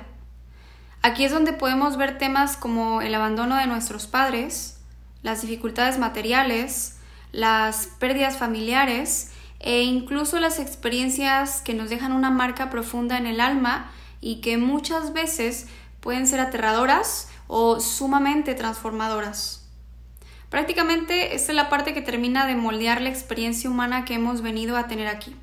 Aquí 1.01 1.23
es 1.23 1.31
donde 1.31 1.53
podemos 1.53 1.95
ver 1.95 2.17
temas 2.17 2.57
como 2.57 3.01
el 3.01 3.15
abandono 3.15 3.55
de 3.55 3.67
nuestros 3.67 4.05
padres, 4.05 4.81
las 5.23 5.41
dificultades 5.41 5.97
materiales, 5.97 6.97
las 7.31 7.87
pérdidas 7.99 8.35
familiares 8.35 9.31
e 9.61 9.83
incluso 9.83 10.41
las 10.41 10.59
experiencias 10.59 11.61
que 11.61 11.73
nos 11.73 11.89
dejan 11.89 12.11
una 12.11 12.31
marca 12.31 12.69
profunda 12.69 13.17
en 13.17 13.27
el 13.27 13.39
alma 13.39 13.89
y 14.19 14.41
que 14.41 14.57
muchas 14.57 15.13
veces 15.13 15.67
pueden 16.01 16.27
ser 16.27 16.41
aterradoras 16.41 17.29
o 17.47 17.79
sumamente 17.79 18.55
transformadoras. 18.55 19.56
Prácticamente 20.49 21.35
esta 21.35 21.51
es 21.51 21.55
la 21.55 21.69
parte 21.69 21.93
que 21.93 22.01
termina 22.01 22.45
de 22.45 22.55
moldear 22.55 23.01
la 23.01 23.09
experiencia 23.09 23.69
humana 23.69 24.05
que 24.05 24.13
hemos 24.13 24.41
venido 24.41 24.77
a 24.77 24.87
tener 24.87 25.07
aquí. 25.07 25.35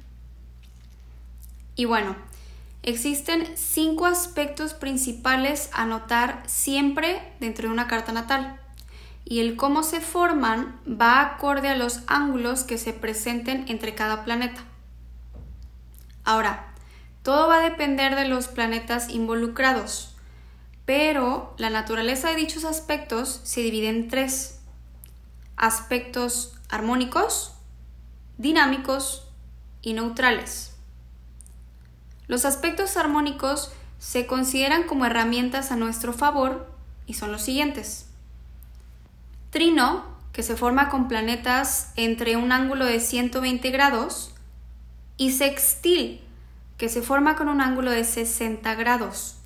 Y 1.76 1.84
bueno, 1.84 2.16
Existen 2.86 3.46
cinco 3.56 4.04
aspectos 4.04 4.74
principales 4.74 5.70
a 5.72 5.86
notar 5.86 6.42
siempre 6.44 7.22
dentro 7.40 7.66
de 7.66 7.72
una 7.72 7.88
carta 7.88 8.12
natal 8.12 8.60
y 9.24 9.40
el 9.40 9.56
cómo 9.56 9.82
se 9.82 10.02
forman 10.02 10.78
va 10.86 11.22
acorde 11.22 11.68
a 11.68 11.76
los 11.76 12.02
ángulos 12.08 12.62
que 12.62 12.76
se 12.76 12.92
presenten 12.92 13.64
entre 13.68 13.94
cada 13.94 14.22
planeta. 14.22 14.64
Ahora, 16.24 16.74
todo 17.22 17.48
va 17.48 17.60
a 17.60 17.70
depender 17.70 18.16
de 18.16 18.28
los 18.28 18.48
planetas 18.48 19.08
involucrados, 19.08 20.14
pero 20.84 21.54
la 21.56 21.70
naturaleza 21.70 22.28
de 22.28 22.36
dichos 22.36 22.66
aspectos 22.66 23.40
se 23.44 23.62
divide 23.62 23.88
en 23.88 24.08
tres. 24.08 24.53
Aspectos 25.56 26.56
armónicos, 26.68 27.54
dinámicos 28.38 29.28
y 29.82 29.92
neutrales. 29.92 30.74
Los 32.26 32.44
aspectos 32.44 32.96
armónicos 32.96 33.72
se 33.98 34.26
consideran 34.26 34.84
como 34.84 35.06
herramientas 35.06 35.70
a 35.70 35.76
nuestro 35.76 36.12
favor 36.12 36.66
y 37.06 37.14
son 37.14 37.32
los 37.32 37.42
siguientes. 37.42 38.06
Trino, 39.50 40.04
que 40.32 40.42
se 40.42 40.56
forma 40.56 40.88
con 40.88 41.06
planetas 41.06 41.92
entre 41.96 42.36
un 42.36 42.50
ángulo 42.50 42.86
de 42.86 42.98
120 42.98 43.70
grados, 43.70 44.34
y 45.16 45.30
sextil, 45.30 46.20
que 46.76 46.88
se 46.88 47.02
forma 47.02 47.36
con 47.36 47.48
un 47.48 47.60
ángulo 47.60 47.90
de 47.92 48.04
60 48.04 48.74
grados. 48.74 49.36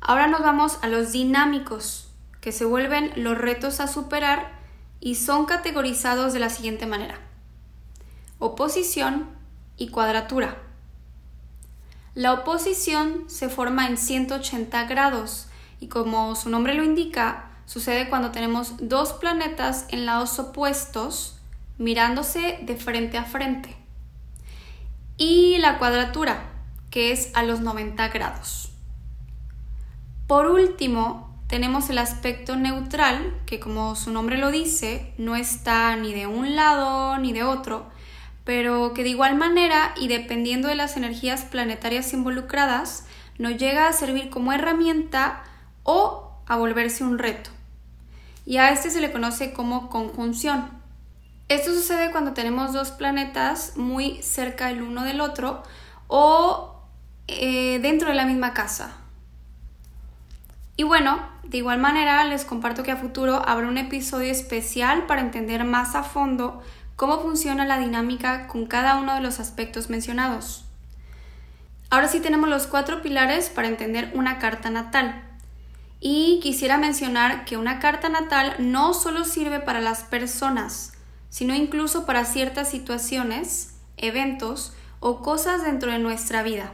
Ahora 0.00 0.26
nos 0.26 0.42
vamos 0.42 0.78
a 0.82 0.88
los 0.88 1.12
dinámicos, 1.12 2.08
que 2.40 2.50
se 2.50 2.64
vuelven 2.64 3.12
los 3.16 3.38
retos 3.38 3.78
a 3.78 3.86
superar 3.86 4.61
y 5.04 5.16
son 5.16 5.46
categorizados 5.46 6.32
de 6.32 6.38
la 6.38 6.48
siguiente 6.48 6.86
manera. 6.86 7.18
Oposición 8.38 9.30
y 9.76 9.88
cuadratura. 9.88 10.62
La 12.14 12.32
oposición 12.32 13.24
se 13.26 13.48
forma 13.48 13.88
en 13.88 13.96
180 13.96 14.84
grados 14.84 15.48
y 15.80 15.88
como 15.88 16.36
su 16.36 16.50
nombre 16.50 16.74
lo 16.74 16.84
indica, 16.84 17.50
sucede 17.66 18.08
cuando 18.08 18.30
tenemos 18.30 18.74
dos 18.78 19.14
planetas 19.14 19.86
en 19.88 20.06
lados 20.06 20.38
opuestos 20.38 21.36
mirándose 21.78 22.60
de 22.62 22.76
frente 22.76 23.18
a 23.18 23.24
frente. 23.24 23.76
Y 25.16 25.58
la 25.58 25.78
cuadratura, 25.78 26.44
que 26.90 27.10
es 27.10 27.32
a 27.34 27.42
los 27.42 27.60
90 27.60 28.06
grados. 28.10 28.70
Por 30.28 30.46
último, 30.46 31.31
tenemos 31.52 31.90
el 31.90 31.98
aspecto 31.98 32.56
neutral, 32.56 33.38
que 33.44 33.60
como 33.60 33.94
su 33.94 34.10
nombre 34.10 34.38
lo 34.38 34.50
dice, 34.50 35.12
no 35.18 35.36
está 35.36 35.94
ni 35.96 36.14
de 36.14 36.26
un 36.26 36.56
lado 36.56 37.18
ni 37.18 37.34
de 37.34 37.44
otro, 37.44 37.90
pero 38.42 38.94
que 38.94 39.02
de 39.02 39.10
igual 39.10 39.36
manera 39.36 39.92
y 40.00 40.08
dependiendo 40.08 40.68
de 40.68 40.76
las 40.76 40.96
energías 40.96 41.42
planetarias 41.42 42.14
involucradas, 42.14 43.04
nos 43.36 43.58
llega 43.58 43.86
a 43.86 43.92
servir 43.92 44.30
como 44.30 44.54
herramienta 44.54 45.44
o 45.82 46.30
a 46.46 46.56
volverse 46.56 47.04
un 47.04 47.18
reto. 47.18 47.50
Y 48.46 48.56
a 48.56 48.70
este 48.70 48.88
se 48.88 49.02
le 49.02 49.12
conoce 49.12 49.52
como 49.52 49.90
conjunción. 49.90 50.70
Esto 51.48 51.74
sucede 51.74 52.12
cuando 52.12 52.32
tenemos 52.32 52.72
dos 52.72 52.92
planetas 52.92 53.76
muy 53.76 54.22
cerca 54.22 54.70
el 54.70 54.80
uno 54.80 55.04
del 55.04 55.20
otro 55.20 55.62
o 56.08 56.80
eh, 57.28 57.78
dentro 57.82 58.08
de 58.08 58.14
la 58.14 58.24
misma 58.24 58.54
casa. 58.54 59.01
Y 60.76 60.84
bueno, 60.84 61.20
de 61.42 61.58
igual 61.58 61.78
manera 61.78 62.24
les 62.24 62.44
comparto 62.44 62.82
que 62.82 62.92
a 62.92 62.96
futuro 62.96 63.42
habrá 63.46 63.68
un 63.68 63.78
episodio 63.78 64.30
especial 64.30 65.06
para 65.06 65.20
entender 65.20 65.64
más 65.64 65.94
a 65.94 66.02
fondo 66.02 66.62
cómo 66.96 67.20
funciona 67.20 67.66
la 67.66 67.78
dinámica 67.78 68.46
con 68.46 68.66
cada 68.66 68.96
uno 68.96 69.14
de 69.14 69.20
los 69.20 69.38
aspectos 69.38 69.90
mencionados. 69.90 70.64
Ahora 71.90 72.08
sí 72.08 72.20
tenemos 72.20 72.48
los 72.48 72.66
cuatro 72.66 73.02
pilares 73.02 73.50
para 73.50 73.68
entender 73.68 74.12
una 74.14 74.38
carta 74.38 74.70
natal. 74.70 75.22
Y 76.00 76.40
quisiera 76.42 76.78
mencionar 76.78 77.44
que 77.44 77.58
una 77.58 77.78
carta 77.78 78.08
natal 78.08 78.56
no 78.58 78.94
solo 78.94 79.24
sirve 79.24 79.60
para 79.60 79.80
las 79.80 80.02
personas, 80.02 80.94
sino 81.28 81.54
incluso 81.54 82.06
para 82.06 82.24
ciertas 82.24 82.70
situaciones, 82.70 83.74
eventos 83.98 84.72
o 85.00 85.20
cosas 85.20 85.64
dentro 85.64 85.92
de 85.92 85.98
nuestra 85.98 86.42
vida. 86.42 86.72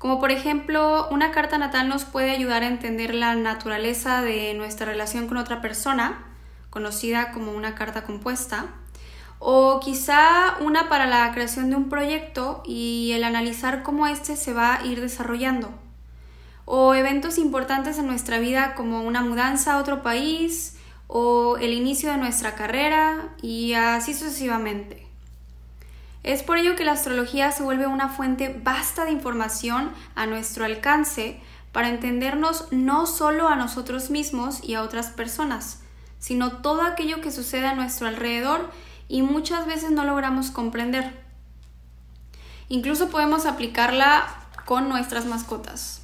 Como 0.00 0.18
por 0.18 0.32
ejemplo, 0.32 1.08
una 1.10 1.30
carta 1.30 1.58
natal 1.58 1.90
nos 1.90 2.06
puede 2.06 2.30
ayudar 2.30 2.62
a 2.62 2.68
entender 2.68 3.14
la 3.14 3.34
naturaleza 3.34 4.22
de 4.22 4.54
nuestra 4.54 4.86
relación 4.86 5.28
con 5.28 5.36
otra 5.36 5.60
persona, 5.60 6.24
conocida 6.70 7.32
como 7.32 7.52
una 7.52 7.74
carta 7.74 8.04
compuesta, 8.04 8.68
o 9.40 9.78
quizá 9.78 10.56
una 10.60 10.88
para 10.88 11.04
la 11.04 11.30
creación 11.34 11.68
de 11.68 11.76
un 11.76 11.90
proyecto 11.90 12.62
y 12.64 13.12
el 13.12 13.24
analizar 13.24 13.82
cómo 13.82 14.06
éste 14.06 14.36
se 14.36 14.54
va 14.54 14.76
a 14.76 14.86
ir 14.86 15.02
desarrollando, 15.02 15.70
o 16.64 16.94
eventos 16.94 17.36
importantes 17.36 17.98
en 17.98 18.06
nuestra 18.06 18.38
vida 18.38 18.74
como 18.76 19.02
una 19.02 19.20
mudanza 19.20 19.74
a 19.74 19.80
otro 19.80 20.02
país 20.02 20.78
o 21.08 21.58
el 21.58 21.74
inicio 21.74 22.10
de 22.10 22.16
nuestra 22.16 22.54
carrera 22.54 23.34
y 23.42 23.74
así 23.74 24.14
sucesivamente. 24.14 25.09
Es 26.22 26.42
por 26.42 26.58
ello 26.58 26.76
que 26.76 26.84
la 26.84 26.92
astrología 26.92 27.50
se 27.52 27.62
vuelve 27.62 27.86
una 27.86 28.08
fuente 28.08 28.60
vasta 28.62 29.04
de 29.04 29.12
información 29.12 29.92
a 30.14 30.26
nuestro 30.26 30.64
alcance 30.64 31.40
para 31.72 31.88
entendernos 31.88 32.66
no 32.70 33.06
solo 33.06 33.48
a 33.48 33.56
nosotros 33.56 34.10
mismos 34.10 34.62
y 34.62 34.74
a 34.74 34.82
otras 34.82 35.08
personas, 35.08 35.80
sino 36.18 36.58
todo 36.58 36.82
aquello 36.82 37.20
que 37.20 37.30
sucede 37.30 37.66
a 37.66 37.74
nuestro 37.74 38.06
alrededor 38.06 38.70
y 39.08 39.22
muchas 39.22 39.66
veces 39.66 39.90
no 39.90 40.04
logramos 40.04 40.50
comprender. 40.50 41.24
Incluso 42.68 43.08
podemos 43.08 43.46
aplicarla 43.46 44.26
con 44.64 44.88
nuestras 44.88 45.26
mascotas. 45.26 46.02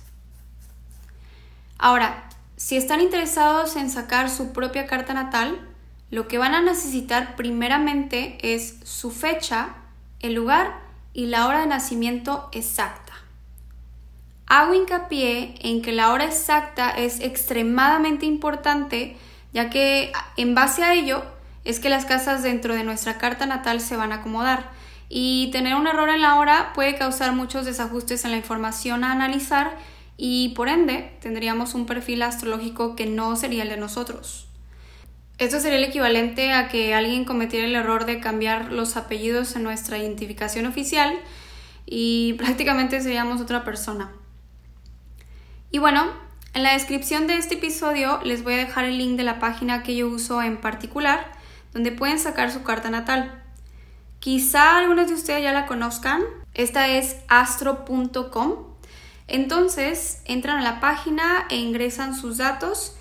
Ahora, 1.78 2.28
si 2.56 2.76
están 2.76 3.00
interesados 3.00 3.76
en 3.76 3.90
sacar 3.90 4.30
su 4.30 4.52
propia 4.52 4.87
carta 4.87 5.12
natal, 5.12 5.61
lo 6.11 6.26
que 6.26 6.38
van 6.38 6.54
a 6.54 6.62
necesitar 6.62 7.37
primeramente 7.37 8.38
es 8.42 8.76
su 8.85 9.11
fecha, 9.11 9.75
el 10.20 10.35
lugar 10.35 10.80
y 11.12 11.26
la 11.26 11.46
hora 11.46 11.61
de 11.61 11.66
nacimiento 11.66 12.49
exacta. 12.52 13.12
Hago 14.46 14.75
hincapié 14.75 15.54
en 15.61 15.82
que 15.82 15.92
la 15.92 16.12
hora 16.12 16.25
exacta 16.25 16.90
es 16.90 17.20
extremadamente 17.20 18.26
importante, 18.26 19.16
ya 19.52 19.70
que 19.70 20.12
en 20.37 20.54
base 20.54 20.85
a 20.85 20.94
ello 20.94 21.25
es 21.64 21.80
que 21.80 21.88
las 21.88 22.04
casas 22.04 22.42
dentro 22.42 22.75
de 22.75 22.85
nuestra 22.85 23.18
carta 23.18 23.46
natal 23.46 23.80
se 23.80 23.96
van 23.96 24.12
a 24.12 24.16
acomodar 24.16 24.70
y 25.08 25.50
tener 25.52 25.75
un 25.75 25.87
error 25.87 26.08
en 26.08 26.20
la 26.20 26.37
hora 26.37 26.73
puede 26.75 26.96
causar 26.96 27.32
muchos 27.32 27.64
desajustes 27.64 28.25
en 28.25 28.30
la 28.32 28.37
información 28.37 29.04
a 29.04 29.12
analizar 29.12 29.76
y 30.16 30.50
por 30.50 30.68
ende 30.68 31.16
tendríamos 31.20 31.75
un 31.75 31.87
perfil 31.87 32.23
astrológico 32.23 32.96
que 32.96 33.06
no 33.06 33.37
sería 33.37 33.62
el 33.62 33.68
de 33.68 33.76
nosotros. 33.76 34.46
Esto 35.38 35.61
sería 35.61 35.76
el 35.76 35.85
equivalente 35.85 36.52
a 36.52 36.69
que 36.69 36.95
alguien 36.95 37.26
cometiera 37.26 37.66
el 37.66 37.75
error 37.75 38.07
de 38.07 38.21
cambiar 38.21 38.73
los 38.73 38.97
apellidos 38.97 39.55
en 39.55 39.64
nuestra 39.64 39.99
identificación 39.99 40.64
oficial 40.64 41.19
y 41.85 42.33
prácticamente 42.38 43.00
seríamos 43.02 43.40
otra 43.40 43.62
persona. 43.62 44.12
Y 45.71 45.78
bueno, 45.78 46.11
en 46.55 46.62
la 46.62 46.73
descripción 46.73 47.26
de 47.26 47.37
este 47.37 47.57
episodio 47.57 48.19
les 48.25 48.43
voy 48.43 48.55
a 48.55 48.59
dejar 48.59 48.87
el 48.87 48.97
link 48.97 49.19
de 49.19 49.25
la 49.25 49.38
página 49.38 49.83
que 49.83 49.95
yo 49.95 50.09
uso 50.09 50.40
en 50.40 50.57
particular, 50.59 51.33
donde 51.75 51.93
pueden 51.93 52.19
sacar 52.19 52.50
su 52.50 52.62
carta 52.62 52.88
natal. 52.88 53.43
Quizá 54.21 54.78
algunos 54.78 55.09
de 55.09 55.14
ustedes 55.14 55.43
ya 55.43 55.52
la 55.52 55.66
conozcan. 55.66 56.23
Esta 56.55 56.88
es 56.88 57.16
astro.com. 57.28 58.55
Entonces 59.28 60.23
entran 60.25 60.59
a 60.59 60.62
la 60.62 60.81
página 60.81 61.47
e 61.50 61.57
ingresan 61.57 62.14
sus 62.14 62.38
datos 62.38 62.96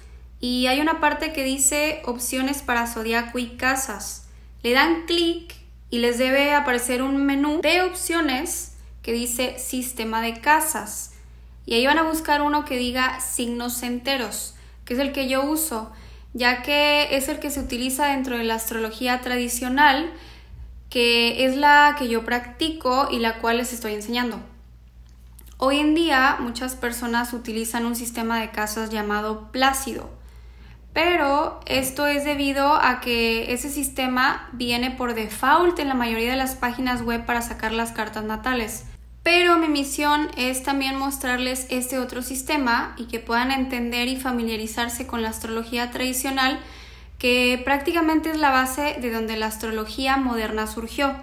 y 0.48 0.68
hay 0.68 0.80
una 0.80 1.00
parte 1.00 1.34
que 1.34 1.44
dice 1.44 2.04
opciones 2.06 2.62
para 2.62 2.86
zodiaco 2.86 3.40
y 3.40 3.58
casas. 3.58 4.28
Le 4.62 4.74
dan 4.74 5.08
clic 5.08 5.56
y 5.90 5.98
les 5.98 6.20
debe 6.20 6.54
aparecer 6.54 7.02
un 7.02 7.26
menú 7.26 7.62
de 7.62 7.82
opciones 7.82 8.76
que 9.02 9.12
dice 9.12 9.58
sistema 9.58 10.22
de 10.22 10.42
casas. 10.42 11.14
Y 11.66 11.74
ahí 11.74 11.88
van 11.88 11.98
a 11.98 12.04
buscar 12.04 12.44
uno 12.44 12.64
que 12.64 12.78
diga 12.78 13.20
signos 13.22 13.82
enteros, 13.82 14.54
que 14.86 14.94
es 14.94 15.00
el 15.00 15.14
que 15.14 15.28
yo 15.28 15.44
uso, 15.44 15.92
ya 16.36 16.62
que 16.62 17.18
es 17.18 17.28
el 17.28 17.40
que 17.40 17.50
se 17.50 17.62
utiliza 17.62 18.06
dentro 18.06 18.38
de 18.38 18.44
la 18.44 18.54
astrología 18.54 19.22
tradicional, 19.22 20.14
que 20.92 21.46
es 21.46 21.58
la 21.58 21.96
que 21.98 22.08
yo 22.08 22.24
practico 22.24 23.08
y 23.10 23.18
la 23.18 23.40
cual 23.40 23.58
les 23.58 23.74
estoy 23.74 23.96
enseñando. 23.96 24.40
Hoy 25.58 25.80
en 25.80 25.96
día 25.96 26.38
muchas 26.40 26.76
personas 26.76 27.34
utilizan 27.34 27.88
un 27.88 27.96
sistema 27.96 28.40
de 28.40 28.52
casas 28.52 28.92
llamado 28.92 29.52
Plácido, 29.52 30.15
pero 30.96 31.60
esto 31.66 32.08
es 32.08 32.24
debido 32.24 32.74
a 32.74 33.02
que 33.02 33.52
ese 33.52 33.70
sistema 33.70 34.48
viene 34.54 34.92
por 34.92 35.14
default 35.14 35.78
en 35.80 35.90
la 35.90 35.94
mayoría 35.94 36.32
de 36.32 36.38
las 36.38 36.56
páginas 36.56 37.02
web 37.02 37.26
para 37.26 37.42
sacar 37.42 37.74
las 37.74 37.92
cartas 37.92 38.24
natales. 38.24 38.86
Pero 39.22 39.58
mi 39.58 39.68
misión 39.68 40.30
es 40.38 40.64
también 40.64 40.98
mostrarles 40.98 41.68
este 41.70 42.00
otro 42.00 42.22
sistema 42.22 42.96
y 42.98 43.08
que 43.08 43.20
puedan 43.20 43.52
entender 43.52 44.08
y 44.08 44.16
familiarizarse 44.16 45.06
con 45.06 45.22
la 45.22 45.32
astrología 45.32 45.92
tradicional, 45.92 46.62
que 47.20 47.62
prácticamente 47.66 48.32
es 48.32 48.38
la 48.38 48.52
base 48.52 48.96
de 49.02 49.12
donde 49.12 49.36
la 49.36 49.48
astrología 49.48 50.16
moderna 50.16 50.66
surgió. 50.66 51.14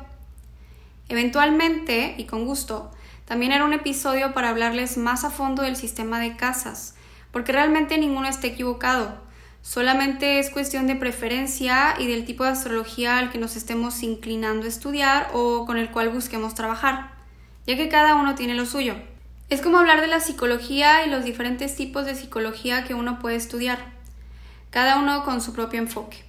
Eventualmente, 1.08 2.14
y 2.18 2.24
con 2.24 2.44
gusto, 2.44 2.90
también 3.24 3.52
era 3.52 3.64
un 3.64 3.72
episodio 3.72 4.34
para 4.34 4.50
hablarles 4.50 4.98
más 4.98 5.24
a 5.24 5.30
fondo 5.30 5.62
del 5.62 5.76
sistema 5.76 6.20
de 6.20 6.36
casas, 6.36 6.94
porque 7.30 7.52
realmente 7.52 7.96
ninguno 7.96 8.28
está 8.28 8.48
equivocado. 8.48 9.31
Solamente 9.62 10.38
es 10.38 10.50
cuestión 10.50 10.86
de 10.86 10.96
preferencia 10.96 11.94
y 11.98 12.06
del 12.06 12.24
tipo 12.24 12.44
de 12.44 12.50
astrología 12.50 13.18
al 13.18 13.30
que 13.30 13.38
nos 13.38 13.56
estemos 13.56 14.02
inclinando 14.02 14.66
a 14.66 14.68
estudiar 14.68 15.30
o 15.32 15.64
con 15.64 15.78
el 15.78 15.90
cual 15.90 16.10
busquemos 16.10 16.54
trabajar 16.54 17.12
ya 17.66 17.76
que 17.76 17.88
cada 17.88 18.14
uno 18.14 18.34
tiene 18.34 18.54
lo 18.54 18.66
suyo. 18.66 18.94
Es 19.48 19.60
como 19.60 19.78
hablar 19.78 20.00
de 20.00 20.06
la 20.06 20.20
psicología 20.20 21.06
y 21.06 21.10
los 21.10 21.24
diferentes 21.24 21.76
tipos 21.76 22.06
de 22.06 22.14
psicología 22.14 22.84
que 22.84 22.94
uno 22.94 23.18
puede 23.18 23.36
estudiar, 23.36 23.78
cada 24.70 24.98
uno 24.98 25.24
con 25.24 25.40
su 25.40 25.52
propio 25.52 25.80
enfoque. 25.80 26.24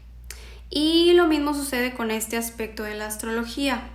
Y 0.69 1.13
lo 1.13 1.27
mismo 1.27 1.53
sucede 1.53 1.93
con 1.93 2.11
este 2.11 2.37
aspecto 2.37 2.83
de 2.83 2.95
la 2.95 3.07
astrología. 3.07 3.89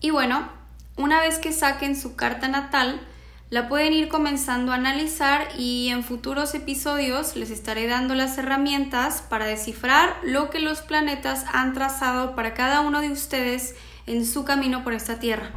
Y 0.00 0.10
bueno, 0.10 0.48
una 0.96 1.20
vez 1.20 1.38
que 1.38 1.52
saquen 1.52 1.96
su 1.96 2.16
carta 2.16 2.48
natal, 2.48 3.00
la 3.50 3.68
pueden 3.68 3.92
ir 3.92 4.08
comenzando 4.08 4.72
a 4.72 4.76
analizar 4.76 5.48
y 5.58 5.88
en 5.90 6.02
futuros 6.02 6.54
episodios 6.54 7.36
les 7.36 7.50
estaré 7.50 7.86
dando 7.86 8.14
las 8.14 8.36
herramientas 8.38 9.22
para 9.22 9.44
descifrar 9.44 10.16
lo 10.22 10.50
que 10.50 10.60
los 10.60 10.80
planetas 10.80 11.44
han 11.52 11.74
trazado 11.74 12.34
para 12.34 12.54
cada 12.54 12.80
uno 12.80 13.00
de 13.00 13.10
ustedes 13.10 13.74
en 14.06 14.26
su 14.26 14.44
camino 14.44 14.82
por 14.82 14.92
esta 14.94 15.18
Tierra. 15.18 15.50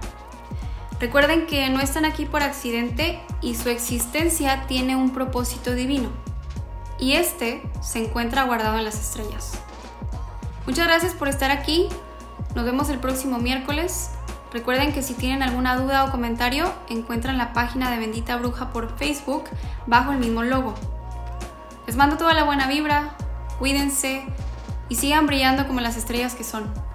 Recuerden 1.00 1.46
que 1.46 1.70
no 1.70 1.80
están 1.80 2.06
aquí 2.06 2.26
por 2.26 2.44
accidente 2.44 3.22
y 3.42 3.56
su 3.56 3.70
existencia 3.70 4.66
tiene 4.68 4.96
un 4.96 5.14
propósito 5.14 5.74
divino. 5.74 6.10
Y 7.00 7.14
este 7.14 7.62
se 7.82 8.04
encuentra 8.04 8.44
guardado 8.44 8.78
en 8.78 8.86
las 8.86 9.00
estrellas. 9.00 9.60
Muchas 10.66 10.88
gracias 10.88 11.14
por 11.14 11.28
estar 11.28 11.52
aquí. 11.52 11.88
Nos 12.56 12.66
vemos 12.66 12.90
el 12.90 13.00
próximo 13.00 13.38
miércoles. 13.38 14.10
Recuerden 14.52 14.94
que 14.94 15.04
si 15.04 15.14
tienen 15.14 15.44
alguna 15.44 15.76
duda 15.76 16.06
o 16.06 16.12
comentario, 16.12 16.74
encuentran 16.90 17.38
la 17.38 17.52
página 17.54 17.92
de 17.92 18.00
Bendita 18.00 18.38
Bruja 18.38 18.70
por 18.72 18.98
Facebook 18.98 19.44
bajo 19.88 20.12
el 20.12 20.20
mismo 20.20 20.44
logo. 20.44 20.74
Les 21.86 21.96
mando 21.96 22.18
toda 22.18 22.34
la 22.34 22.44
buena 22.44 22.68
vibra, 22.68 23.16
cuídense 23.60 24.24
y 24.90 24.96
sigan 24.96 25.28
brillando 25.28 25.68
como 25.68 25.82
las 25.82 25.98
estrellas 25.98 26.34
que 26.34 26.44
son. 26.44 26.87